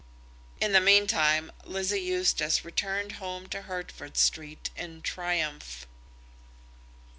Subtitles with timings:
[0.59, 5.85] In the meantime Lizzie Eustace returned home to Hertford Street in triumph.